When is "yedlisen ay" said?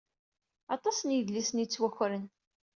1.13-1.63